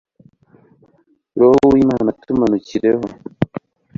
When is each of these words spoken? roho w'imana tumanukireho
roho 1.39 1.59
w'imana 1.73 2.09
tumanukireho 2.21 3.05